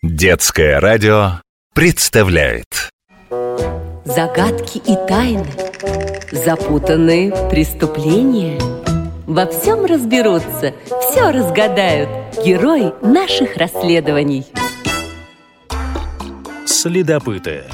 Детское 0.00 0.78
радио 0.78 1.40
представляет 1.74 2.88
Загадки 4.04 4.78
и 4.78 4.94
тайны, 5.08 5.44
запутанные 6.30 7.32
преступления. 7.50 8.60
Во 9.26 9.46
всем 9.46 9.84
разберутся, 9.86 10.72
все 10.86 11.30
разгадают 11.32 12.08
герои 12.44 12.92
наших 13.04 13.56
расследований. 13.56 14.46
Следопыты. 16.64 17.64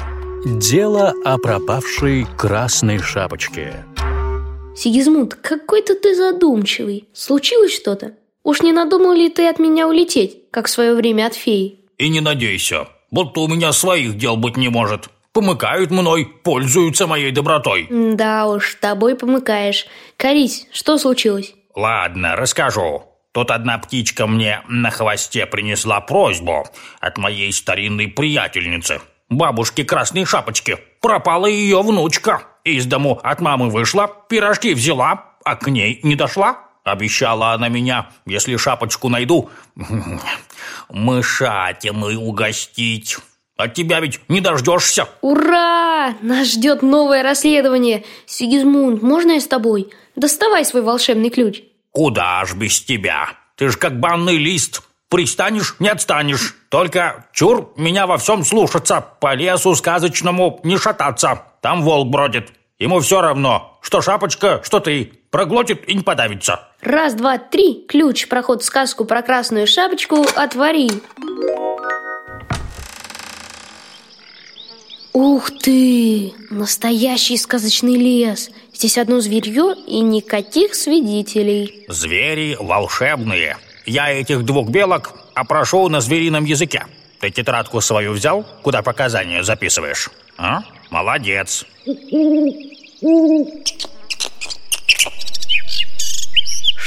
Дело 0.47 1.13
о 1.23 1.37
пропавшей 1.37 2.25
красной 2.35 2.97
шапочке. 2.97 3.85
Сигизмунд, 4.75 5.35
какой-то 5.35 5.93
ты 5.93 6.15
задумчивый. 6.15 7.07
Случилось 7.13 7.75
что-то? 7.75 8.13
Уж 8.43 8.63
не 8.63 8.73
надумал 8.73 9.13
ли 9.13 9.29
ты 9.29 9.47
от 9.47 9.59
меня 9.59 9.87
улететь, 9.87 10.49
как 10.49 10.65
в 10.65 10.71
свое 10.71 10.95
время 10.95 11.27
от 11.27 11.35
феи? 11.35 11.84
И 11.97 12.09
не 12.09 12.21
надейся, 12.21 12.87
будто 13.11 13.41
у 13.41 13.47
меня 13.47 13.71
своих 13.71 14.17
дел 14.17 14.37
быть 14.37 14.57
не 14.57 14.69
может. 14.69 15.09
Помыкают 15.31 15.91
мной, 15.91 16.25
пользуются 16.25 17.07
моей 17.07 17.31
добротой. 17.31 17.87
Да 17.89 18.47
уж, 18.47 18.75
тобой 18.75 19.15
помыкаешь. 19.15 19.85
Корись, 20.17 20.67
что 20.71 20.97
случилось? 20.97 21.53
Ладно, 21.75 22.35
расскажу. 22.35 23.03
Тут 23.33 23.51
одна 23.51 23.77
птичка 23.77 24.27
мне 24.27 24.61
на 24.69 24.91
хвосте 24.91 25.45
принесла 25.45 25.99
просьбу 25.99 26.65
от 27.01 27.17
моей 27.17 27.51
старинной 27.51 28.07
приятельницы, 28.07 29.01
бабушки 29.29 29.83
Красной 29.83 30.23
Шапочки. 30.23 30.77
Пропала 31.01 31.45
ее 31.47 31.81
внучка. 31.81 32.43
Из 32.63 32.85
дому 32.85 33.19
от 33.21 33.41
мамы 33.41 33.69
вышла, 33.69 34.09
пирожки 34.29 34.73
взяла, 34.73 35.33
а 35.43 35.57
к 35.57 35.67
ней 35.67 35.99
не 36.01 36.15
дошла. 36.15 36.61
Обещала 36.85 37.51
она 37.51 37.67
меня, 37.67 38.09
если 38.25 38.55
шапочку 38.57 39.09
найду, 39.09 39.49
мышатиной 40.89 42.15
угостить. 42.15 43.17
От 43.57 43.73
тебя 43.73 44.01
ведь 44.01 44.19
не 44.27 44.41
дождешься. 44.41 45.07
Ура! 45.21 46.13
Нас 46.21 46.53
ждет 46.53 46.81
новое 46.81 47.23
расследование. 47.23 48.03
Сигизмунд, 48.25 49.01
можно 49.01 49.33
я 49.33 49.39
с 49.39 49.47
тобой? 49.47 49.91
Доставай 50.15 50.65
свой 50.65 50.83
волшебный 50.83 51.29
ключ. 51.29 51.61
Куда 51.91 52.43
ж 52.45 52.53
без 52.55 52.81
тебя? 52.81 53.29
Ты 53.55 53.69
ж 53.69 53.77
как 53.77 53.99
банный 53.99 54.37
лист. 54.37 54.81
Пристанешь, 55.07 55.75
не 55.79 55.87
отстанешь. 55.87 56.55
Только 56.69 57.27
чур 57.31 57.73
меня 57.77 58.07
во 58.07 58.17
всем 58.17 58.43
слушаться. 58.43 58.99
По 59.21 59.33
лесу 59.35 59.73
сказочному 59.75 60.59
не 60.63 60.77
шататься. 60.77 61.43
Там 61.61 61.83
волк 61.83 62.09
бродит. 62.09 62.51
Ему 62.77 62.99
все 62.99 63.21
равно, 63.21 63.79
что 63.81 64.01
шапочка, 64.01 64.61
что 64.65 64.81
ты. 64.81 65.13
Проглотит 65.31 65.87
и 65.87 65.93
не 65.93 66.03
подавится. 66.03 66.67
Раз, 66.85 67.15
два, 67.15 67.39
три. 67.39 67.83
Ключ, 67.87 68.27
проход 68.27 68.61
в 68.61 68.65
сказку 68.65 69.05
про 69.05 69.23
красную 69.23 69.65
шапочку 69.65 70.23
отвори. 70.35 70.91
Ух 75.11 75.49
ты! 75.63 76.33
Настоящий 76.51 77.37
сказочный 77.37 77.95
лес. 77.95 78.51
Здесь 78.71 78.99
одно 78.99 79.19
зверье 79.19 79.73
и 79.87 79.99
никаких 80.01 80.75
свидетелей. 80.75 81.85
Звери 81.87 82.55
волшебные. 82.59 83.57
Я 83.87 84.11
этих 84.11 84.45
двух 84.45 84.69
белок 84.69 85.13
опрошу 85.33 85.89
на 85.89 86.01
зверином 86.01 86.45
языке. 86.45 86.85
Ты 87.19 87.31
тетрадку 87.31 87.81
свою 87.81 88.11
взял, 88.11 88.45
куда 88.61 88.83
показания 88.83 89.41
записываешь? 89.41 90.11
А? 90.37 90.61
Молодец. 90.91 91.65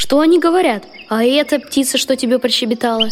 Что 0.09 0.21
они 0.21 0.41
говорят? 0.41 0.85
А 1.11 1.23
эта 1.23 1.59
птица, 1.59 1.99
что 1.99 2.17
тебе 2.17 2.39
прощебетала? 2.39 3.11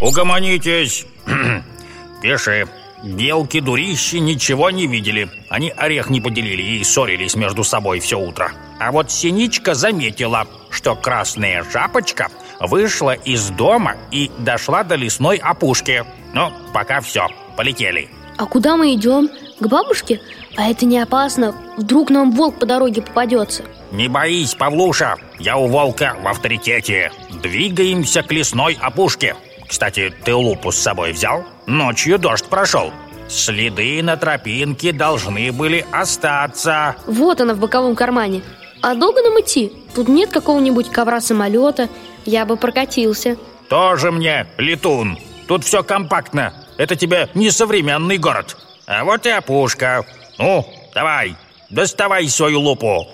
Угомонитесь. 0.00 1.04
Пиши. 2.22 2.66
Белки-дурищи 3.04 4.20
ничего 4.20 4.70
не 4.70 4.86
видели. 4.86 5.28
Они 5.50 5.68
орех 5.68 6.08
не 6.08 6.22
поделили 6.22 6.62
и 6.62 6.82
ссорились 6.82 7.36
между 7.36 7.62
собой 7.62 8.00
все 8.00 8.18
утро. 8.18 8.52
А 8.80 8.90
вот 8.90 9.10
Синичка 9.10 9.74
заметила, 9.74 10.46
что 10.70 10.96
красная 10.96 11.62
шапочка 11.70 12.28
вышла 12.58 13.12
из 13.12 13.50
дома 13.50 13.96
и 14.10 14.30
дошла 14.38 14.82
до 14.82 14.94
лесной 14.94 15.36
опушки. 15.36 16.06
Ну, 16.32 16.50
пока 16.72 17.02
все, 17.02 17.26
полетели. 17.54 18.08
А 18.38 18.46
куда 18.46 18.78
мы 18.78 18.94
идем? 18.94 19.28
К 19.60 19.66
бабушке? 19.66 20.20
А 20.56 20.70
это 20.70 20.86
не 20.86 20.98
опасно. 20.98 21.54
Вдруг 21.76 22.10
нам 22.10 22.32
волк 22.32 22.58
по 22.58 22.66
дороге 22.66 23.02
попадется. 23.02 23.64
Не 23.90 24.08
боись, 24.08 24.54
Павлуша, 24.54 25.16
я 25.38 25.56
у 25.56 25.66
волка 25.66 26.16
в 26.22 26.28
авторитете. 26.28 27.10
Двигаемся 27.42 28.22
к 28.22 28.30
лесной 28.30 28.78
опушке. 28.80 29.36
Кстати, 29.66 30.12
ты 30.24 30.34
лупу 30.34 30.70
с 30.72 30.78
собой 30.78 31.12
взял? 31.12 31.44
Ночью 31.66 32.18
дождь 32.18 32.46
прошел. 32.46 32.92
Следы 33.28 34.02
на 34.02 34.16
тропинке 34.16 34.92
должны 34.92 35.52
были 35.52 35.84
остаться. 35.92 36.96
Вот 37.06 37.40
она 37.40 37.54
в 37.54 37.58
боковом 37.58 37.94
кармане. 37.94 38.42
А 38.80 38.94
долго 38.94 39.22
нам 39.22 39.38
идти? 39.40 39.72
Тут 39.94 40.08
нет 40.08 40.30
какого-нибудь 40.30 40.90
ковра-самолета. 40.90 41.88
Я 42.24 42.46
бы 42.46 42.56
прокатился. 42.56 43.36
Тоже 43.68 44.10
мне 44.10 44.46
летун. 44.56 45.18
Тут 45.46 45.64
все 45.64 45.82
компактно. 45.82 46.54
Это 46.78 46.94
тебе 46.96 47.28
не 47.34 47.50
современный 47.50 48.18
город. 48.18 48.56
А 48.88 49.04
вот 49.04 49.26
и 49.26 49.28
опушка. 49.28 50.06
Ну, 50.38 50.66
давай, 50.94 51.36
доставай 51.68 52.26
свою 52.28 52.60
лупу. 52.60 53.06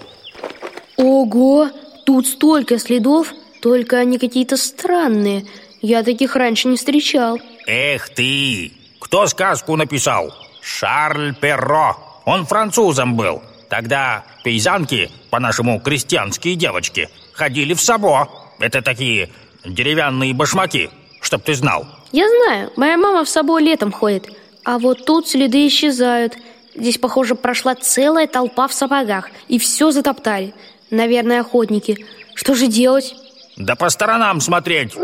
Ого, 0.96 1.68
тут 2.06 2.28
столько 2.28 2.78
следов, 2.78 3.32
только 3.60 3.98
они 3.98 4.18
какие-то 4.18 4.56
странные. 4.56 5.46
Я 5.82 6.04
таких 6.04 6.36
раньше 6.36 6.68
не 6.68 6.76
встречал. 6.76 7.40
Эх 7.66 8.08
ты! 8.10 8.72
Кто 9.00 9.26
сказку 9.26 9.74
написал? 9.74 10.32
Шарль 10.62 11.34
Перро. 11.34 11.96
Он 12.24 12.46
французом 12.46 13.16
был. 13.16 13.42
Тогда 13.68 14.24
пейзанки, 14.44 15.10
по-нашему 15.30 15.80
крестьянские 15.80 16.54
девочки, 16.54 17.08
ходили 17.32 17.74
в 17.74 17.80
сабо. 17.80 18.28
Это 18.60 18.80
такие 18.80 19.28
деревянные 19.64 20.34
башмаки, 20.34 20.90
чтоб 21.20 21.42
ты 21.42 21.54
знал. 21.54 21.84
Я 22.12 22.28
знаю, 22.28 22.70
моя 22.76 22.96
мама 22.96 23.24
в 23.24 23.28
сабо 23.28 23.58
летом 23.58 23.90
ходит. 23.90 24.30
А 24.64 24.78
вот 24.78 25.04
тут 25.04 25.28
следы 25.28 25.66
исчезают. 25.66 26.36
Здесь, 26.74 26.98
похоже, 26.98 27.34
прошла 27.34 27.74
целая 27.74 28.26
толпа 28.26 28.66
в 28.66 28.72
сапогах, 28.72 29.30
и 29.46 29.58
все 29.58 29.90
затоптали. 29.90 30.54
Наверное, 30.90 31.40
охотники. 31.40 32.04
Что 32.34 32.54
же 32.54 32.66
делать? 32.66 33.14
Да 33.56 33.76
по 33.76 33.88
сторонам 33.90 34.40
смотреть. 34.40 34.94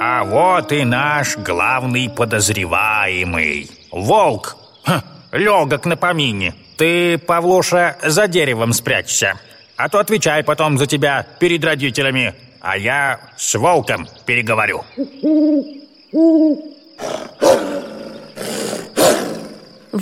А 0.00 0.24
вот 0.24 0.72
и 0.72 0.84
наш 0.84 1.36
главный 1.36 2.10
подозреваемый. 2.10 3.70
Волк. 3.92 4.56
Ха, 4.84 5.04
легок 5.30 5.84
на 5.86 5.96
помине. 5.96 6.54
Ты, 6.76 7.18
Павлуша, 7.18 7.96
за 8.02 8.26
деревом 8.26 8.72
спрячься. 8.72 9.38
А 9.76 9.88
то 9.88 10.00
отвечай 10.00 10.42
потом 10.42 10.78
за 10.78 10.86
тебя 10.86 11.24
перед 11.38 11.64
родителями. 11.64 12.34
А 12.60 12.76
я 12.76 13.20
с 13.36 13.54
волком 13.54 14.08
переговорю. 14.26 14.82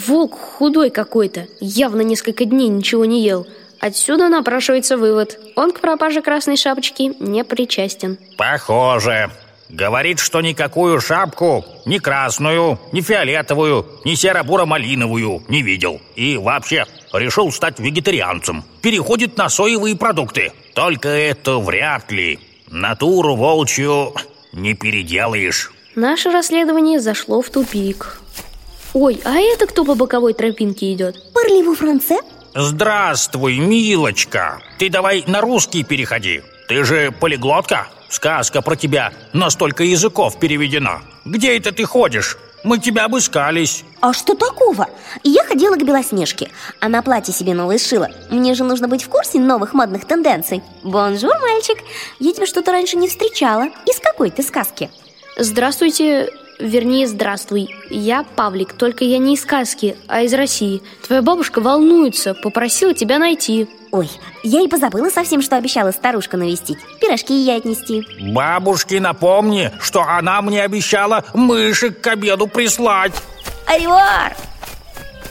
Волк 0.06 0.38
худой 0.38 0.90
какой-то, 0.90 1.46
явно 1.60 2.02
несколько 2.02 2.44
дней 2.44 2.68
ничего 2.68 3.04
не 3.04 3.22
ел. 3.22 3.46
Отсюда 3.80 4.28
напрашивается 4.28 4.96
вывод. 4.96 5.38
Он 5.56 5.72
к 5.72 5.80
пропаже 5.80 6.22
красной 6.22 6.56
шапочки 6.56 7.12
не 7.18 7.44
причастен. 7.44 8.18
Похоже. 8.36 9.30
Говорит, 9.68 10.18
что 10.18 10.40
никакую 10.40 11.00
шапку, 11.00 11.64
ни 11.86 11.98
красную, 11.98 12.78
ни 12.92 13.00
фиолетовую, 13.00 13.86
ни 14.04 14.14
серо-буро-малиновую 14.14 15.44
не 15.48 15.62
видел. 15.62 16.00
И 16.16 16.36
вообще 16.36 16.86
решил 17.12 17.52
стать 17.52 17.78
вегетарианцем. 17.78 18.64
Переходит 18.82 19.36
на 19.36 19.48
соевые 19.48 19.96
продукты. 19.96 20.52
Только 20.74 21.08
это 21.08 21.58
вряд 21.58 22.10
ли. 22.10 22.40
Натуру 22.68 23.36
волчью 23.36 24.14
не 24.52 24.74
переделаешь. 24.74 25.72
Наше 25.94 26.30
расследование 26.30 27.00
зашло 27.00 27.40
в 27.42 27.50
тупик. 27.50 28.19
Ой, 28.92 29.20
а 29.24 29.38
это 29.38 29.66
кто 29.66 29.84
по 29.84 29.94
боковой 29.94 30.34
тропинке 30.34 30.92
идет? 30.92 31.32
Парливу 31.32 31.74
Франце? 31.76 32.16
Здравствуй, 32.54 33.58
милочка. 33.58 34.60
Ты 34.78 34.90
давай 34.90 35.22
на 35.28 35.40
русский 35.40 35.84
переходи. 35.84 36.42
Ты 36.68 36.82
же 36.82 37.12
полиглотка. 37.12 37.86
Сказка 38.08 38.62
про 38.62 38.74
тебя 38.74 39.12
на 39.32 39.50
столько 39.50 39.84
языков 39.84 40.40
переведена. 40.40 41.02
Где 41.24 41.56
это 41.56 41.70
ты 41.70 41.84
ходишь? 41.84 42.36
Мы 42.64 42.78
тебя 42.78 43.04
обыскались. 43.04 43.84
А 44.00 44.12
что 44.12 44.34
такого? 44.34 44.88
Я 45.22 45.44
ходила 45.44 45.76
к 45.76 45.84
Белоснежке. 45.84 46.50
Она 46.80 47.00
платье 47.02 47.32
себе 47.32 47.54
новое. 47.54 47.78
Мне 48.28 48.54
же 48.54 48.64
нужно 48.64 48.88
быть 48.88 49.04
в 49.04 49.08
курсе 49.08 49.38
новых 49.38 49.72
модных 49.72 50.04
тенденций. 50.04 50.62
Bonjour, 50.82 51.32
мальчик. 51.40 51.78
Я 52.18 52.32
тебя 52.32 52.46
что-то 52.46 52.72
раньше 52.72 52.96
не 52.96 53.08
встречала. 53.08 53.68
Из 53.86 54.00
какой 54.00 54.30
ты 54.30 54.42
сказки? 54.42 54.90
Здравствуйте, 55.38 56.28
вернее, 56.60 57.06
здравствуй. 57.06 57.74
Я 57.88 58.24
Павлик, 58.36 58.74
только 58.74 59.04
я 59.04 59.18
не 59.18 59.34
из 59.34 59.42
сказки, 59.42 59.96
а 60.06 60.22
из 60.22 60.34
России. 60.34 60.82
Твоя 61.06 61.22
бабушка 61.22 61.60
волнуется, 61.60 62.34
попросила 62.34 62.94
тебя 62.94 63.18
найти. 63.18 63.68
Ой, 63.90 64.08
я 64.44 64.62
и 64.62 64.68
позабыла 64.68 65.10
совсем, 65.10 65.42
что 65.42 65.56
обещала 65.56 65.90
старушку 65.90 66.36
навестить 66.36 66.78
Пирожки 67.00 67.34
ей 67.34 67.56
отнести 67.56 68.06
Бабушке 68.32 69.00
напомни, 69.00 69.72
что 69.80 70.02
она 70.02 70.40
мне 70.42 70.62
обещала 70.62 71.24
мышек 71.34 72.00
к 72.00 72.06
обеду 72.06 72.46
прислать 72.46 73.12
Аривар! 73.66 74.36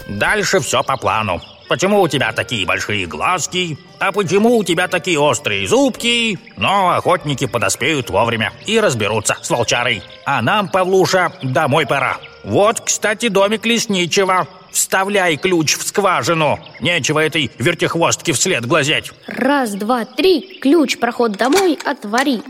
Дальше 0.10 0.60
все 0.60 0.84
по 0.84 0.98
плану 0.98 1.42
Почему 1.70 2.02
у 2.02 2.08
тебя 2.08 2.32
такие 2.34 2.66
большие 2.66 3.06
глазки? 3.06 3.78
А 4.00 4.12
почему 4.12 4.58
у 4.58 4.64
тебя 4.64 4.88
такие 4.88 5.20
острые 5.20 5.68
зубки? 5.68 6.40
Но 6.58 6.90
охотники 6.96 7.46
подоспеют 7.46 8.10
вовремя 8.10 8.52
и 8.66 8.80
разберутся 8.80 9.38
с 9.40 9.52
волчарой. 9.52 10.02
А 10.26 10.42
нам, 10.42 10.70
Павлуша, 10.70 11.32
домой 11.44 11.86
пора. 11.86 12.18
Вот, 12.44 12.82
кстати, 12.82 13.28
домик 13.28 13.68
лесничего. 13.68 14.48
Вставляй 14.72 15.38
ключ 15.38 15.78
в 15.78 15.88
скважину. 15.88 16.60
Нечего 16.80 17.20
этой 17.20 17.52
вертихвостке 17.60 18.34
вслед 18.34 18.66
глазеть. 18.66 19.12
Раз, 19.28 19.72
два, 19.72 20.06
три. 20.06 20.60
Ключ, 20.60 20.98
проход 20.98 21.34
домой, 21.34 21.78
отвори. 21.86 22.42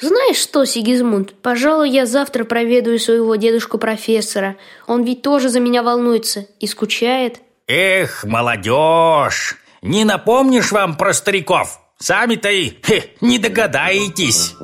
Знаешь 0.00 0.36
что, 0.36 0.64
Сигизмунд, 0.66 1.34
пожалуй, 1.40 1.90
я 1.90 2.04
завтра 2.04 2.44
проведаю 2.44 2.98
своего 2.98 3.36
дедушку-профессора. 3.36 4.56
Он 4.86 5.04
ведь 5.04 5.22
тоже 5.22 5.48
за 5.48 5.60
меня 5.60 5.82
волнуется 5.82 6.46
и 6.60 6.66
скучает. 6.66 7.40
Эх, 7.66 8.24
молодежь, 8.24 9.56
не 9.80 10.04
напомнишь 10.04 10.70
вам 10.70 10.96
про 10.96 11.14
стариков? 11.14 11.80
Сами-то 11.98 12.50
и 12.50 12.72
хе, 12.84 13.14
не 13.22 13.38
догадаетесь. 13.38 14.54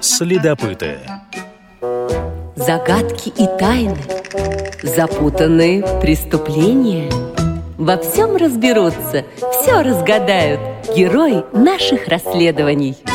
Следопыты 0.00 1.00
Загадки 2.56 3.28
и 3.28 3.46
тайны, 3.58 3.98
запутанные 4.82 5.82
преступления. 6.00 7.10
Во 7.76 7.98
всем 7.98 8.36
разберутся, 8.36 9.24
все 9.52 9.82
разгадают 9.82 10.60
герои 11.00 11.44
наших 11.54 12.08
расследований. 12.08 13.09